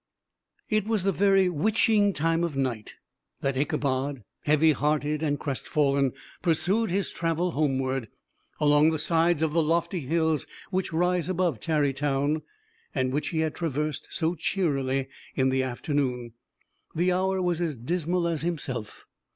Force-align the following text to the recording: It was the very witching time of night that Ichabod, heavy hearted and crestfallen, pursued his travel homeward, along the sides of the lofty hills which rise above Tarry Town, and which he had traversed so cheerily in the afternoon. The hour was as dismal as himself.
It 0.67 0.87
was 0.87 1.03
the 1.03 1.11
very 1.11 1.47
witching 1.47 2.11
time 2.13 2.43
of 2.43 2.57
night 2.57 2.95
that 3.41 3.55
Ichabod, 3.55 4.23
heavy 4.45 4.71
hearted 4.71 5.21
and 5.21 5.39
crestfallen, 5.39 6.13
pursued 6.41 6.89
his 6.89 7.11
travel 7.11 7.51
homeward, 7.51 8.07
along 8.59 8.89
the 8.89 8.97
sides 8.97 9.43
of 9.43 9.51
the 9.53 9.61
lofty 9.61 9.99
hills 9.99 10.47
which 10.71 10.91
rise 10.91 11.29
above 11.29 11.59
Tarry 11.59 11.93
Town, 11.93 12.41
and 12.95 13.13
which 13.13 13.27
he 13.29 13.41
had 13.41 13.53
traversed 13.53 14.07
so 14.09 14.33
cheerily 14.33 15.07
in 15.35 15.49
the 15.49 15.61
afternoon. 15.61 16.33
The 16.95 17.11
hour 17.11 17.39
was 17.39 17.61
as 17.61 17.77
dismal 17.77 18.27
as 18.27 18.41
himself. 18.41 19.05